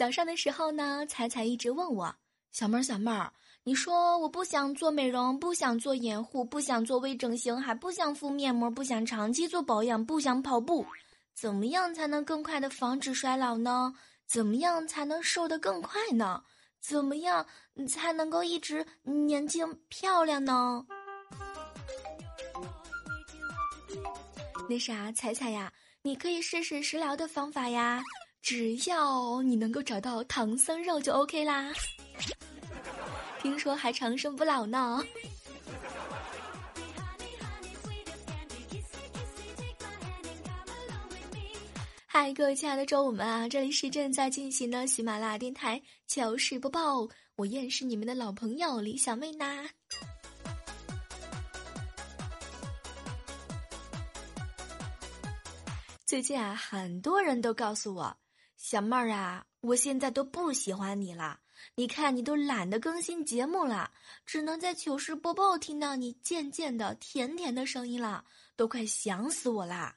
[0.00, 2.16] 早上的时候呢，彩彩一直问我
[2.52, 3.30] ：“小妹儿，小妹儿，
[3.64, 10.86] 你说我不想做美容，不想做眼护，不想做微整形，还不想敷面膜，不想长期做保养，不想跑步，
[11.34, 13.92] 怎么样才能更快的防止衰老呢？
[14.26, 16.42] 怎么样才能瘦得更快呢？
[16.80, 17.46] 怎么样
[17.86, 20.82] 才能够一直年轻漂亮呢？”
[24.66, 25.70] 那啥，彩彩呀，
[26.00, 28.02] 你可以试试食疗的方法呀。
[28.42, 31.72] 只要你能够找到唐僧肉就 OK 啦，
[33.40, 35.04] 听说还长生不老呢。
[42.06, 49.64] 嗨，各位亲爱的周五们啊，这里是正在进行的喜马拉雅电台糗事播报，我依然是你们的老朋友李小妹呐。
[56.04, 58.16] 最近啊，很多人都告诉我。
[58.62, 61.40] 小妹儿啊，我现在都不喜欢你了。
[61.76, 63.90] 你看，你都懒得更新节目了，
[64.26, 68.22] 只能在糗事播报听到你渐渐的甜甜的声音了，
[68.56, 69.96] 都快想死我啦！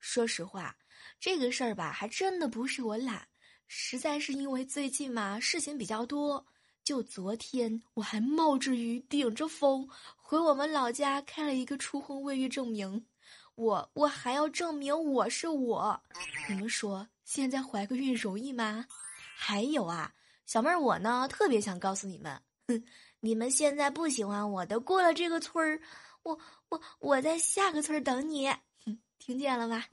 [0.00, 0.74] 说实话，
[1.20, 3.28] 这个事儿吧，还真的不是我懒，
[3.68, 6.46] 实在是因为最近嘛事情比较多。
[6.82, 13.06] 就昨天，我还冒着雨顶着风回我们老家开了一个初婚未育证明，
[13.54, 16.02] 我我还要证明我是我，
[16.48, 17.06] 你们说？
[17.24, 18.86] 现在怀个孕容易吗？
[19.36, 20.12] 还有啊，
[20.46, 22.84] 小妹儿，我呢特别想告诉你们，哼，
[23.20, 25.80] 你们现在不喜欢我的，过了这个村儿，
[26.22, 26.38] 我
[26.68, 28.48] 我我在下个村儿等你，
[28.84, 29.84] 哼，听见了吗？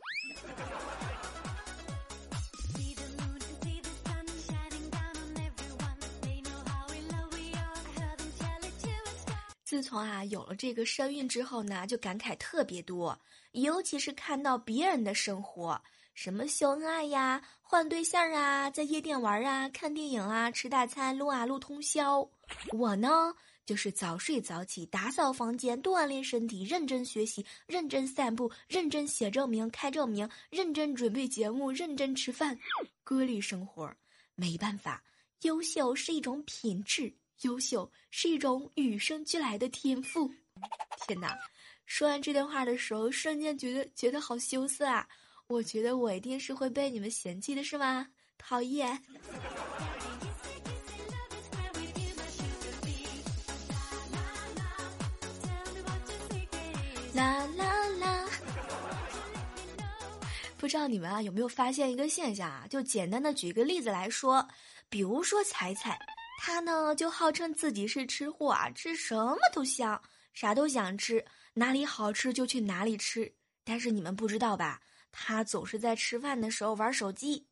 [9.63, 13.18] 自从啊有了这个身孕之后呢，就感慨特别多，
[13.51, 15.81] 尤其是看到别人的生活。
[16.22, 22.30] 什么秀恩爱呀，换对象啊，在夜店玩啊，看电影啊，吃大餐，撸啊撸通宵。
[22.74, 23.34] 我呢，
[23.66, 32.59] 就是早睡早起，打扫房间，锻炼身体，认真学习，认真散步，认真写证明，开证明，认真准备节目，认真吃饭，
[33.06, 33.90] 规律生活。
[34.36, 35.01] 没办法，
[35.44, 40.30] 优秀是一种品质，优秀是一种与生俱来的天赋。
[41.07, 41.34] 天哪，
[41.86, 45.07] 说完这段话的时候，瞬间觉得觉得好羞涩啊。
[45.50, 48.06] 我觉得我一定是会被你们嫌弃的，是吗？
[48.38, 48.88] 讨厌！
[57.16, 58.30] 啦啦啦！
[60.60, 62.68] 不知道你们啊有没有发现一个现象啊？
[62.70, 64.48] 就简单的举一个例子来说，
[64.88, 65.98] 比如说彩彩，
[66.38, 70.00] 她呢就号称自己是吃货啊，吃什么都香，
[70.31, 73.34] 啥都想吃，哪里好吃就去哪里吃。
[73.64, 74.80] 但是你们不知道吧？
[75.12, 77.47] 他总是在吃饭的时候玩手机，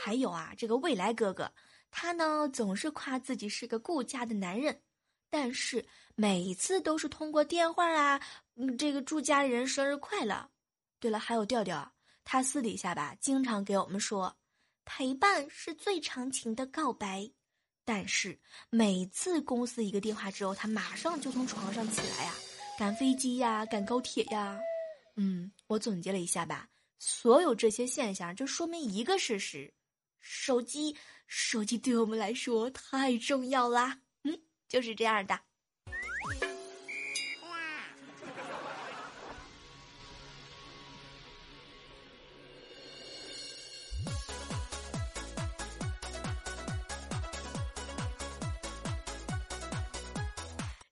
[0.00, 1.52] 还有啊，这个未来哥哥，
[1.90, 4.82] 他呢总是夸自己是个顾家的男人，
[5.30, 8.20] 但是每次都是通过电话啊，
[8.56, 10.50] 嗯，这个祝家里人生日快乐。
[11.00, 11.92] 对了，还有调调，
[12.24, 14.36] 他私底下吧，经常给我们说，
[14.84, 17.30] 陪伴是最长情的告白，
[17.84, 18.38] 但是
[18.70, 22.34] 每次公司一个电话之后，他马上就从床上起来呀，
[22.78, 24.58] 赶飞机呀，赶高铁呀。
[25.16, 26.68] 嗯，我总结了一下吧。
[27.04, 29.74] 所有这些现象，就说明一个事实：
[30.20, 30.96] 手机，
[31.26, 33.98] 手机对我们来说太重要啦。
[34.22, 35.36] 嗯，就是这样的。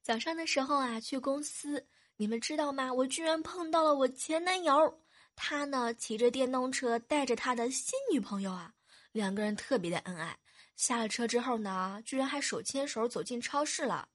[0.03, 1.87] 早上的时候啊，去公司，
[2.17, 2.93] 你们知道吗？
[2.93, 5.01] 我居然碰到了我前男友。
[5.43, 8.75] 他呢，骑着电动车带着他的新女朋友啊，
[9.11, 10.39] 两个人特别的恩爱。
[10.77, 14.07] 下了车之后呢，居然还手牵手走进超市了。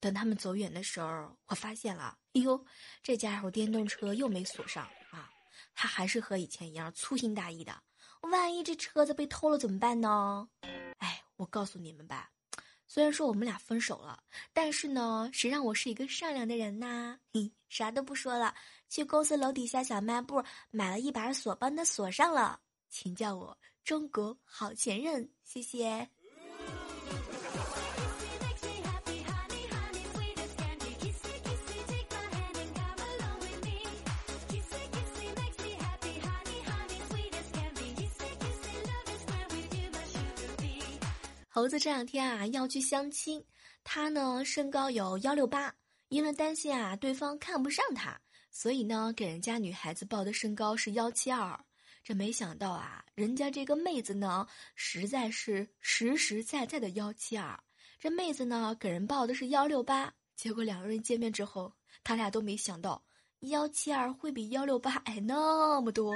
[0.00, 2.64] 等他们走远的时候，我发现了，哎呦，
[3.02, 5.28] 这家伙电动车又没锁上啊！
[5.74, 7.82] 他还是和以前一样粗心大意的。
[8.22, 10.48] 万一这车子被偷了怎么办呢？
[10.96, 12.30] 哎，我告诉你们吧，
[12.92, 14.20] 虽然说我们俩分手了，
[14.52, 17.20] 但是呢，谁让我是一个善良的人呢？
[17.32, 18.52] 嘿，啥都不说了，
[18.88, 20.42] 去公司楼底下小卖部
[20.72, 26.10] 买了一把锁，帮他锁上了，请叫我中国好前任，谢谢。
[41.60, 43.44] 猴子这两天啊要去相亲，
[43.84, 45.70] 他呢身高有幺六八，
[46.08, 48.18] 因为担心啊对方看不上他，
[48.50, 51.62] 所以呢给人家女孩子报的身高是幺七二。
[52.02, 57.60] 这没想到啊，人家这个妹子呢实在是实实在在的幺七二，
[57.98, 61.70] 这妹子呢给人报的是幺六八，结果两个人见面之后，
[62.02, 63.04] 他俩都没想到
[63.40, 66.14] 幺七二会比幺六八矮那么多。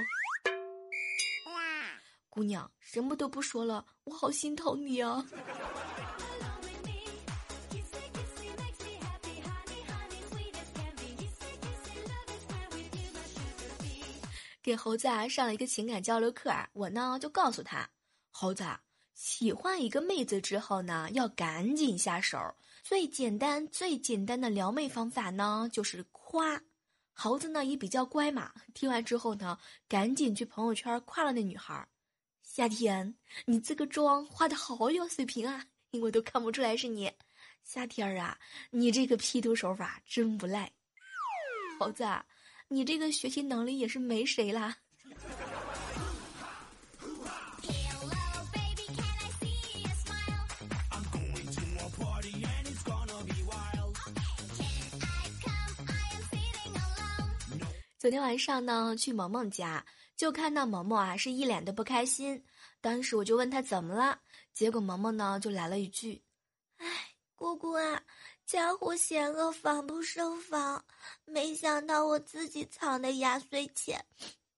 [2.35, 5.25] 姑娘，什么都不说了，我好心疼你啊！
[14.61, 17.89] 给猴子啊上了一个情感交流课啊，我呢就告诉他，
[18.33, 18.65] 猴子
[19.13, 22.37] 喜欢一个妹子之后呢，要赶紧下手。
[22.83, 26.61] 最简单、最简单的撩妹方法呢，就是夸。
[27.13, 29.57] 猴子呢也比较乖嘛，听完之后呢，
[29.89, 31.87] 赶紧去朋友圈夸了那女孩。
[32.55, 33.13] 夏天，
[33.47, 35.67] 你这个妆画的好有水平啊，
[36.01, 37.11] 我都看不出来是你。
[37.65, 38.39] 夏天儿啊，
[38.71, 40.71] 你这个 P 图手法真不赖。
[41.81, 42.07] 猴子，
[42.69, 44.77] 你这个学习能力也是没谁啦。
[57.99, 59.85] 昨天晚上呢，去萌萌家。
[60.17, 62.45] 就看到萌萌啊，是一脸的不开心。
[62.81, 64.21] 当时我就问他怎么了，
[64.53, 66.23] 结果萌萌呢就来了一句
[66.79, 66.87] ：“哎，
[67.35, 68.03] 姑姑啊，
[68.47, 70.85] 家伙险恶，防不胜防。
[71.25, 74.05] 没想到我自己藏的压岁钱，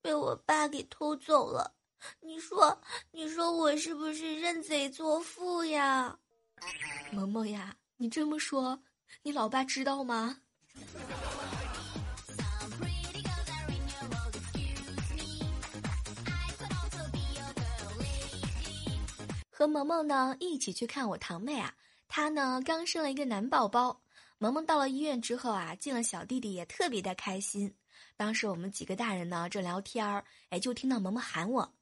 [0.02, 1.74] 被我爸给偷走了。
[2.20, 2.78] 你说，
[3.10, 6.18] 你说我是不是认贼作父呀？”
[7.12, 8.82] 萌萌呀，你这么说，
[9.22, 10.40] 你老爸知道吗？
[19.58, 21.74] 和萌萌呢一起去看我堂妹啊，
[22.08, 24.02] 她呢刚生了一个男宝宝。
[24.36, 27.74] 萌萌到了医院之后啊，见了小弟弟也特别的开心。
[28.18, 31.72] 当时我们几个大人呢正聊天儿，哎，就听到萌萌喊我：“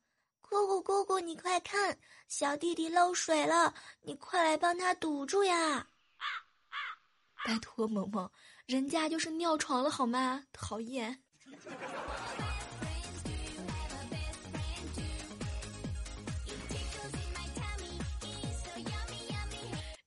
[0.41, 1.99] 姑姑姑姑，你快看，
[2.29, 5.85] 小弟弟漏水了，你快来帮他堵住呀！”
[7.44, 8.31] 拜托萌萌，
[8.67, 10.44] 人家就是尿床了好吗？
[10.53, 11.20] 讨厌。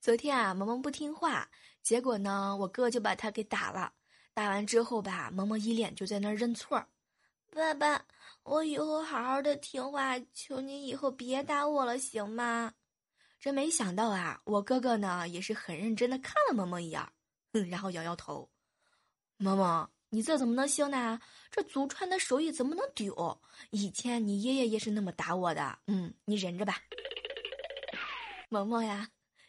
[0.08, 1.46] 昨天啊，萌萌不听话，
[1.82, 3.92] 结果呢，我哥就把他给打了。
[4.32, 6.82] 打完之后吧，萌萌一脸就在那认错
[7.52, 8.02] ：“爸爸，
[8.42, 12.72] 我以后好好的听话，求你以后别打我了，行吗？”
[13.38, 17.02] 真没想到啊，我哥哥呢也是很认真的看了萌萌一眼，
[17.52, 18.48] 嗯，然后摇摇头
[19.36, 21.20] ：“萌萌，你这怎么能行呢？
[21.50, 23.38] 这祖传的手艺怎么能丢？
[23.72, 26.76] 以前你爷爷也是那么打我的，嗯，你忍着吧，
[28.48, 29.06] 萌萌呀。”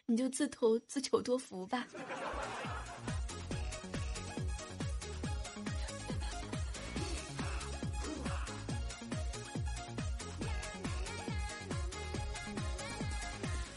[0.09, 1.85] 你就自投自求多福吧。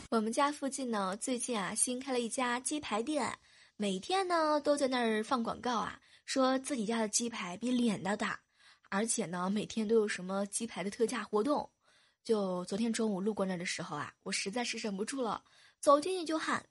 [0.09, 3.31] 我们家附近呢，最近啊新开了一家鸡排店，
[3.77, 8.41] 每天呢都在那儿放广告啊，说自己家的鸡排比脸的大，
[8.89, 11.69] 而且呢每天都有什么鸡排的特价活动。
[12.25, 15.43] 就昨天中午路过那儿的时候啊，我实在是忍不住了。
[15.83, 16.65] 走进去就喊：“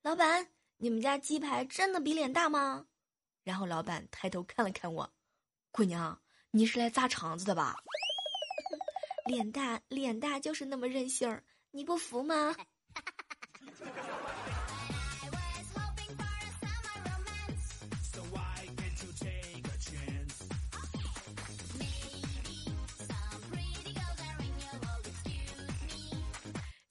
[0.00, 2.86] 老板，你们家鸡排真的比脸大吗？”
[3.44, 5.12] 然后老板抬头看了看我
[5.70, 6.18] ：“姑娘，
[6.50, 7.76] 你是来砸场子的吧？”
[9.28, 12.56] 脸大脸大就是那么任性儿，你不服吗？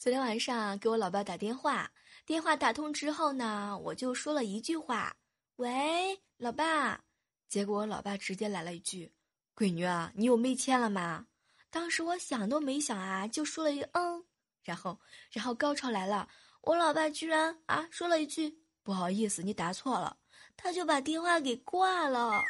[0.04, 1.90] 昨天晚上给我老爸打电话，
[2.26, 5.16] 电话打通之后呢，我就说了一句话
[5.56, 7.02] ：“喂，老爸。”
[7.48, 9.10] 结果我老爸直接来了一句
[9.56, 11.26] ：“闺女啊，你有没钱了吗？”
[11.72, 14.22] 当时我想都没想啊，就说了一个“嗯”，
[14.66, 15.00] 然后，
[15.32, 16.28] 然后高潮来了，
[16.64, 20.18] 我老爸居然啊说了一句：“不好意思，你打错了。”
[20.58, 22.44] 他就把电话给挂了，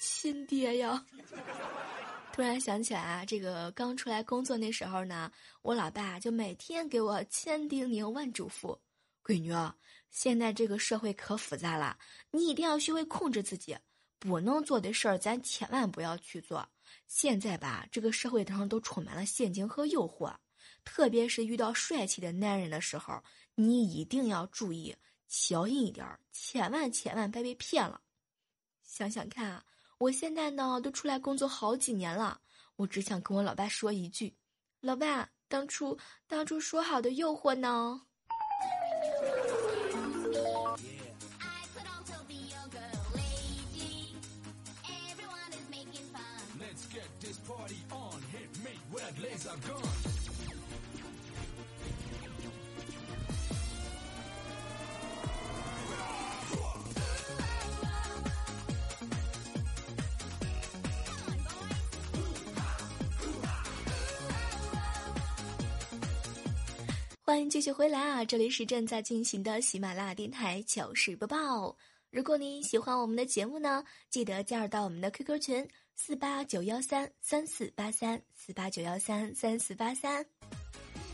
[0.00, 1.04] 亲爹呀！
[2.36, 8.78] 突然想起来啊，这个刚出来工作那时候呢，我老爸就每天给我千叮咛万嘱咐
[9.24, 9.74] ：“闺女啊，
[10.10, 11.98] 现在这个社会可复杂了，
[12.30, 13.74] 你一定要学会控制自己，
[14.18, 16.68] 不能做的事儿咱千万不要去做。
[17.06, 20.36] 现在吧，这个社会上都充满了陷阱和诱惑，
[20.84, 23.18] 特别是遇到帅气的男人的时候，
[23.54, 24.94] 你一定要注意，
[25.26, 27.98] 小心一点儿，千万千万别被骗了。
[28.82, 29.64] 想想看啊，
[29.98, 32.38] 我现在呢都出来工作好几年了，
[32.76, 34.36] 我只想跟我老爸说一句：
[34.80, 38.02] 老爸，当初当初说好的诱惑呢？
[67.28, 68.24] 欢迎继续回来啊！
[68.24, 71.76] 这里是正在进行的喜马拉雅电台糗事播报。
[72.12, 80.24] 如果你喜欢我们的节目呢，记得加入到我们的 QQ 群四八九幺三三四八三四八九幺三三四八三。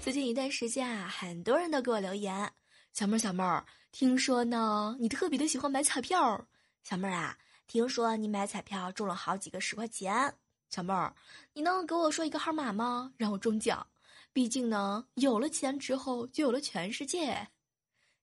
[0.03, 2.47] 最近一段时间啊，很多人都给我留言，
[2.93, 6.47] 小妹儿小妹儿，听说呢你特别的喜欢买彩票。
[6.83, 10.35] 小妹儿啊，听说你买彩票中了好几个十块钱。
[10.69, 11.15] 小妹儿，
[11.55, 13.15] 你能给我说一个号码吗？
[13.17, 13.87] 让我中奖。
[14.33, 17.49] 毕竟呢，有了钱之后就有了全世界。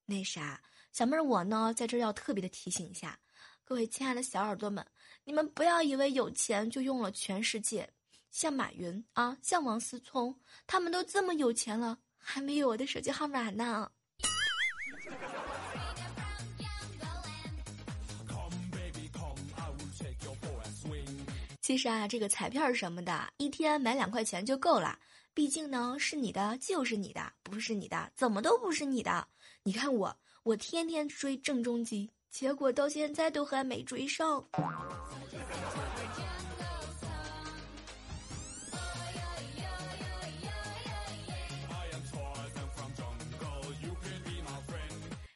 [0.06, 0.60] 那啥，
[0.92, 3.20] 小妹儿我呢，在这儿要特别的提醒一下
[3.64, 4.84] 各位亲爱的小耳朵们，
[5.24, 7.88] 你们不要以为有钱就用了全世界。
[8.32, 10.36] 像马云啊，像王思聪，
[10.66, 13.92] 他们都这么有钱了，还没有我的手机号码呢。
[21.62, 24.98] 其实啊，这个彩票什么的，一天买两块钱就够了。
[25.34, 29.28] 毕竟呢，是你的就是你的，不是你的怎么都不是你的。
[29.64, 34.46] 你看我，我天天追郑中基，结果到现在都还没追上。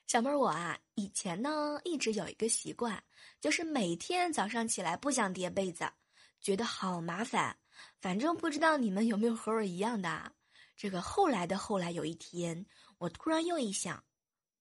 [0.06, 3.02] 小妹儿，我啊，以前呢一直有一个习惯，
[3.42, 5.90] 就是每天早上起来不想叠被子，
[6.40, 7.56] 觉得好麻烦。
[8.02, 10.32] 反正不知道你们有没有和我一样的。
[10.76, 12.66] 这个后来的后来，有一天
[12.98, 14.04] 我突然又一想，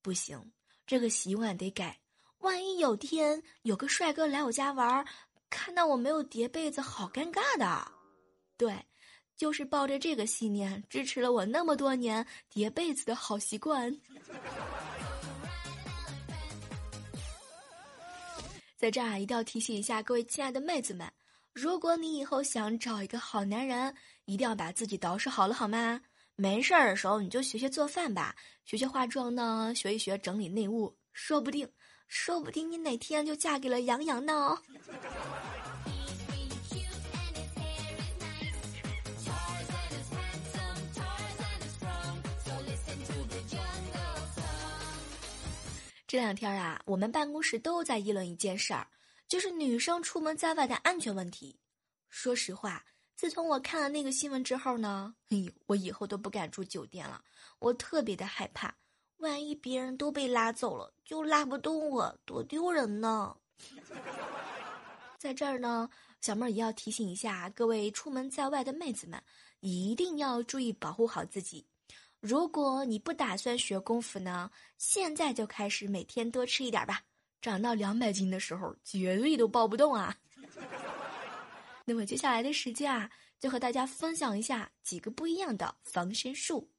[0.02, 0.52] 不行，
[0.86, 2.00] 这个习惯得改。
[2.38, 5.06] 万一有天有个帅哥来我家玩，
[5.48, 7.92] 看到我没有叠被子，好尴尬的。
[8.56, 8.84] 对，
[9.36, 13.96] 就是抱着这个信念，支持了我那么多年叠被子的好习惯。
[18.76, 21.10] 在这儿一定要提醒一下各位亲爱的妹子们。
[21.54, 23.94] 如果你以后想找一个好男人，
[24.24, 26.00] 一定要把自己捯饬好了，好吗？
[26.34, 31.70] 没事儿的时候你就学学做饭吧，学学化妆呢，学一学整理内务，说不定，
[32.08, 34.56] 说不定你哪天就嫁给了杨洋呢。
[46.06, 48.86] 这两天啊，我们办公室都在议论一件事儿。
[49.32, 51.58] 就是女生出门在外的安全问题。
[52.10, 52.84] 说实话，
[53.16, 57.24] 自从我看了那个新闻之后呢，哎呦，我以后都不敢住酒店了。
[57.58, 58.76] 我特别的害怕，
[59.20, 63.34] 万一别人都被拉走了，就拉不动我，多丢人呢。
[65.16, 65.88] 在这儿呢，
[66.20, 69.18] 小妹儿也要提醒一下各位出门在外的妹子们，
[69.60, 71.66] 一定要注意保护好自己。
[72.20, 77.02] 如果你不打算学功夫呢，现在就开始每天多吃一点吧。
[77.42, 80.16] 长到两百斤的时候，绝对都抱不动啊！
[81.84, 86.70] 那么接下来的时间啊，就和大家分享一下几个不一样的防身术。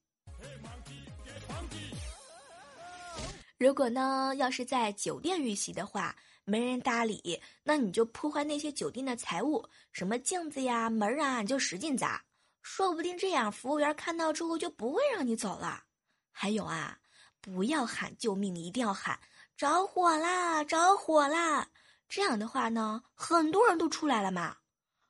[3.58, 6.16] 如果呢，要是在酒店遇袭的话，
[6.46, 12.24] 没人搭理，那你就破坏那些酒店的财物，什么镜子呀、门啊，你就使劲砸，
[12.62, 15.84] 说不定这样服务员看到之后就不会让你走了。
[16.32, 16.98] 还有啊，
[17.42, 19.20] 不要喊救命，一定要喊。
[19.56, 20.64] 着火啦！
[20.64, 21.68] 着火啦！
[22.10, 24.58] 这样的话呢，很多人都出来了嘛。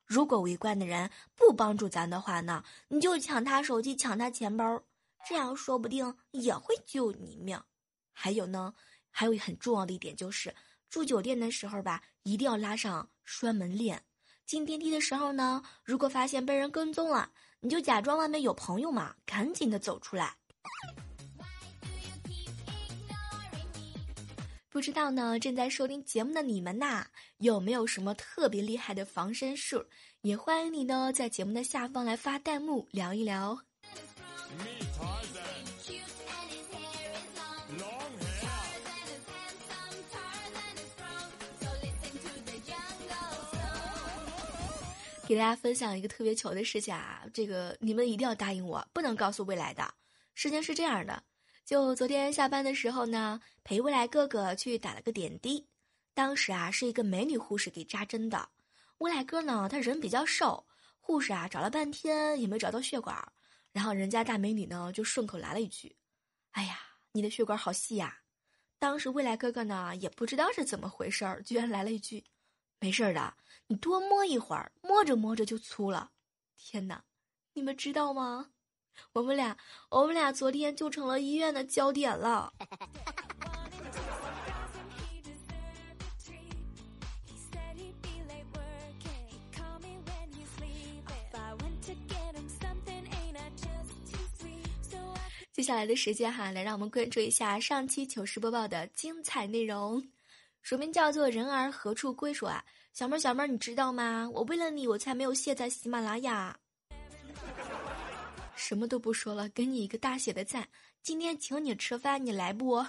[0.06, 4.84] 如果围观的人不帮助咱的话呢，你就抢他手机，抢他钱包，
[5.28, 7.60] 这样说不定也会救你一命。
[8.12, 8.74] 还有呢，
[9.10, 10.54] 还有很重要的一点就是，
[10.90, 14.04] 住酒店的时候吧，一定要拉上拴门链。
[14.46, 17.32] 进电梯的时候呢，如果发现被人跟踪了，
[17.62, 20.36] 你就假装外面有朋友嘛，赶紧的走出来。
[24.74, 27.06] 不知道呢，正在收听节目的你们呐，
[27.38, 29.86] 有没有什么特别厉害的防身术？
[30.22, 33.56] 也欢迎你呢，在节目的下方来发弹幕聊一聊。
[45.28, 49.94] 给大家分享一个特别糗的事情啊，这个你们一定要答应我，不能告诉未来的。
[50.34, 51.22] 事情是这样的。
[51.74, 55.68] 就昨天下班的时候呢，陪未来哥哥去打了个点滴，
[56.14, 58.48] 当时啊是一个美女护士给扎针的。
[59.00, 60.68] 未来哥呢，他人比较瘦，
[61.00, 63.18] 护士啊找了半天也没找到血管，
[63.72, 65.96] 然后人家大美女呢就顺口来了一句
[66.54, 66.78] ：“哎呀，
[67.12, 68.20] 你的血管好细呀。”
[68.78, 72.24] 当时未来哥哥呢也不知道是怎么回事，居然来了一句
[72.80, 73.34] ：“没事的，
[73.66, 76.12] 你多摸一会儿，摸着摸着就粗了。”
[76.56, 77.04] 天哪，
[77.54, 78.52] 你们知道吗？
[79.12, 79.56] 我们俩，
[79.90, 82.52] 我们俩昨天就成了医院的焦点了。
[95.52, 100.04] 接下来的时间哈，来让我们关注一下上期糗事播报的精彩内容。
[100.64, 104.28] 署名叫做“人儿何处归”说啊，小妹儿小妹儿，你知道吗？
[104.34, 106.58] 我为了你，我才没有卸载喜马拉雅。
[108.56, 110.68] 什么都不说了，给你一个大写的赞。
[111.02, 112.86] 今天请你吃饭，你来不？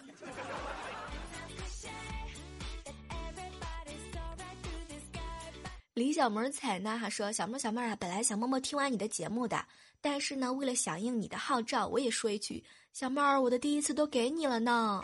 [5.94, 9.64] 李小萌采纳哈说：“小妹小妹儿啊，本来想默默听完你的节目的。”
[10.00, 15.02] 但是呢，为了响应你的号召，我也说一句，小妹儿，我的第一次都给你了呢。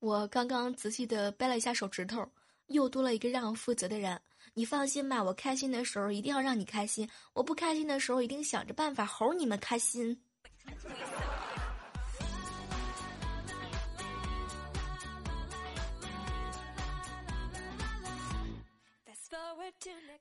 [0.00, 2.28] 我刚刚仔细的掰了一下手指头，
[2.66, 4.20] 又多了一个让我负责的人。
[4.56, 10.16] 你放心吧，我开心的时候一定要让你开心，我不开心的时候一定想着办法哄你们开心。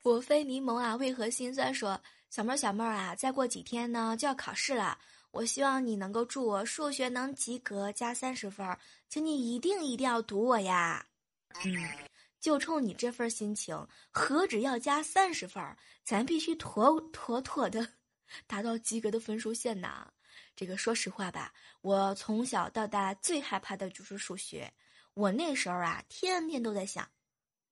[0.01, 1.71] 我非柠檬啊，为何心酸？
[1.71, 1.99] 说
[2.31, 4.97] 小妹儿，小妹儿啊，再过几天呢就要考试了，
[5.29, 8.67] 我希望你能够祝我数学能及格，加三十分，
[9.07, 11.05] 请你一定一定要读我呀！
[11.63, 11.71] 嗯，
[12.43, 15.63] 就冲你这份心情，何止要加三十分，
[16.03, 17.87] 咱必须妥妥妥的
[18.45, 20.05] 达到及格的分数线呐！
[20.53, 24.73] 这个说实话吧，我从小到大最害怕的就是数学，
[25.13, 27.09] 我那时候啊，天天都在想，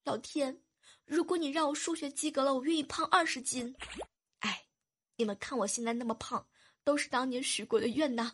[0.04, 0.58] 老天。
[1.04, 3.76] 如果你让我数学及格了，我愿意胖二十斤。
[4.38, 4.64] 哎，
[5.16, 6.46] 你们看我现在那么胖，
[6.82, 8.32] 都是当年许过的愿呐。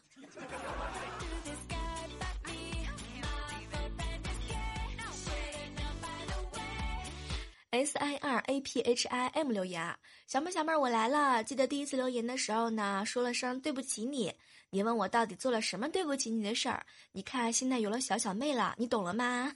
[7.70, 11.44] S I R A P H I M 留言啊，小妹小妹我来了。
[11.44, 14.32] 记得第一次留言的时候呢，说了声对不起你。
[14.70, 16.84] 你问我到底做了什么对不起你的事儿？
[17.12, 19.52] 你看现在有了小小妹了，你懂了吗？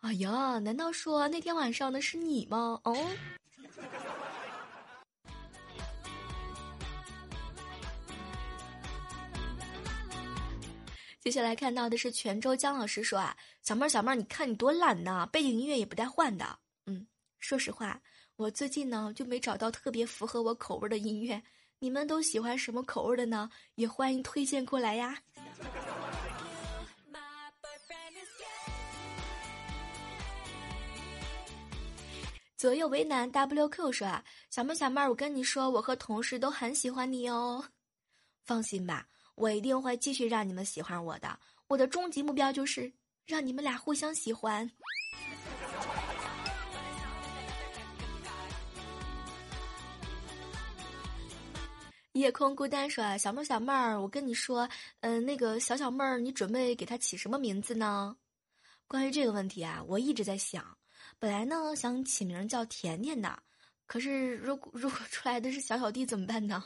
[0.00, 2.80] 哎呀，难道说那天晚上的是你吗？
[2.84, 2.96] 哦。
[11.28, 16.58] 接下来看到的是泉州姜老师说啊，小妹儿小妹儿，你看你多懒呐，背景音乐也不带换的。
[16.86, 17.06] 嗯，
[17.38, 18.00] 说实话，
[18.36, 21.42] 我最近呢就没找到特别符合我口味的音乐。
[21.80, 23.50] 你们都喜欢什么口味的呢？
[23.74, 25.18] 也欢迎推荐过来呀。
[32.56, 37.62] 左右为难，WQ 说啊，小妹小妹儿，我跟你说，我和同事都很喜欢你哦，
[38.46, 39.06] 放心吧，
[39.38, 42.92] 我一定会继续让你们喜欢我的，我的终极目标就是
[43.24, 44.68] 让你们俩互相喜欢。
[52.12, 54.68] 夜空孤单说啊，小妹小妹儿，我跟你说，
[55.02, 58.16] 嗯，那个小小妹儿，你准备给她起什么名字呢？
[58.88, 60.76] 关于这个问题啊，我一直在想。
[61.20, 63.40] 本来呢想起名叫甜甜的，
[63.86, 66.64] 可是如果如果出来的是小小弟怎么办呢？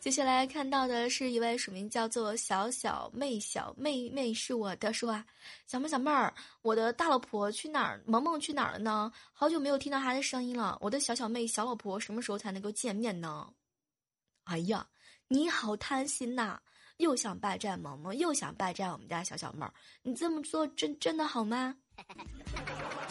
[0.00, 5.22] 接下来看到的是一位署名叫做小小妹小妹妹是我的说啊，
[5.66, 6.32] 小妹小妹儿，
[6.62, 8.02] 我的大老婆去哪儿？
[8.06, 9.12] 萌萌去哪儿了呢？
[9.34, 10.78] 好久没有听到她的声音了。
[10.80, 13.52] 我的小小妹小老婆什么时候才能够见面呢？
[14.44, 14.86] 哎呀，
[15.28, 16.58] 你好贪心呐！
[16.96, 21.76] 又想霸占萌萌，又想霸占我们家小小妹儿，你这么做真真的好吗？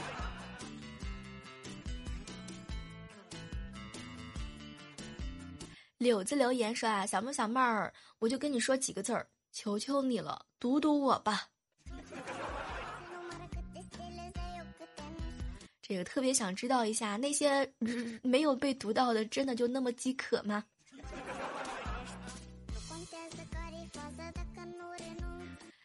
[5.99, 11.49] 柳子留言说啊，小妹小妹儿，我就跟你说几个字儿，求求你了，读读我吧。
[15.81, 17.69] 这个特别想知道一下，那些
[18.23, 20.63] 没有被读到的，真的就那么饥渴吗？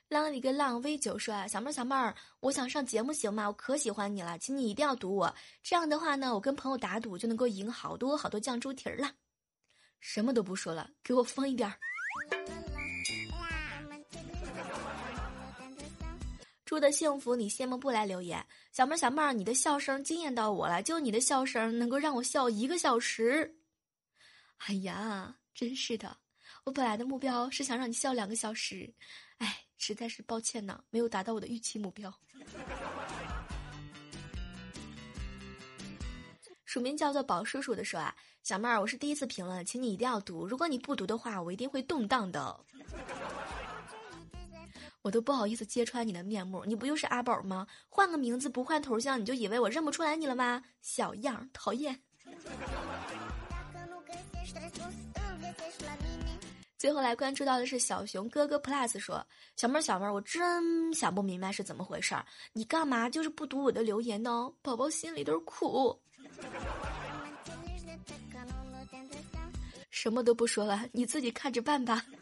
[0.09, 3.49] 浪里个浪 V 九说啊，小妹儿小妹儿，我想上节目行吗？
[3.49, 5.35] 我可喜欢你了，请你一定要赌我。
[5.61, 9.11] 这样的话呢，我跟朋友打赌就能够赢好多好多酱猪蹄儿了。
[10.07, 11.75] 什么都不说了，给我疯一点儿。
[16.67, 23.57] 猪的幸福你羡慕不来留言，小妹儿小妹儿，你的笑声惊艳到我了，就你的笑声能够让我笑一个小时。
[24.59, 26.19] 哎呀，真是的，
[26.65, 28.93] 我本来的目标是想让你笑两个小时，
[29.39, 32.13] 哎，实在是抱歉呢，没有达到我的预期目标。
[36.75, 42.59] 署名叫做宝叔叔的说啊，小妹儿，我是第一次评论，请你一定要读，如果你不读的话，我一定会动荡的。
[45.03, 47.65] 我都不好意思揭穿你的面目，你不就是阿宝吗？
[47.89, 50.61] 换个名字不换头像，你就以为我认不出来你了吗？
[50.83, 51.97] 小样，讨厌。
[56.77, 64.53] 最后来关注到的是小熊哥哥 plus 说：“小妹儿小妹儿，我真想不明白是怎么回事儿，你干嘛就是不读我的留言呢？
[64.61, 65.97] 宝宝心里都是苦。”
[69.91, 72.05] 什么都不说了，你自己看着办吧。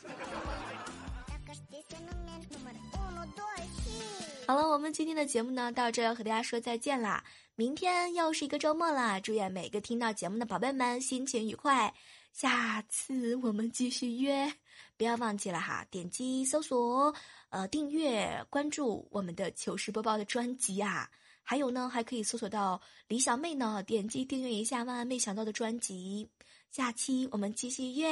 [4.46, 7.24] 好了，我们今天的节目呢，到这要和大家说再见啦！
[7.54, 11.92] 明天又是一个周末啦，祝愿每个听到节目的宝贝们心情愉快。
[12.32, 14.52] 下次我们继续约，
[14.96, 17.14] 不要忘记了哈，点击搜索，
[17.50, 21.08] 呃，订阅关注我们的糗事播报的专辑啊！
[21.42, 26.28] 还有呢，还可以搜索到李小妹呢，点击订阅一下万万没想到的专辑。
[26.70, 28.06] 下期我们继续约。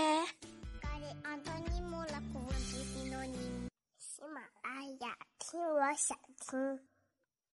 [3.99, 6.90] 喜马拉雅，听我想听。